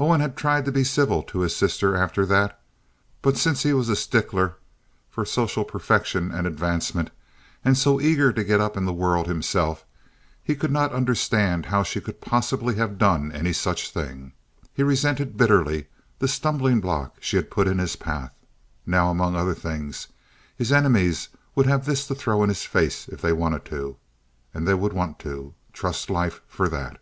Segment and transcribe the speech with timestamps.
[0.00, 2.60] Owen had tried to be civil to his sister after that,
[3.22, 4.56] but since he was a stickler
[5.08, 7.10] for social perfection and advancement,
[7.64, 9.84] and so eager to get up in the world himself,
[10.42, 14.32] he could not understand how she could possibly have done any such thing.
[14.74, 15.86] He resented bitterly
[16.18, 18.34] the stumbling block she had put in his path.
[18.84, 20.08] Now, among other things,
[20.56, 24.74] his enemies would have this to throw in his face if they wanted to—and they
[24.74, 26.98] would want to, trust life for that.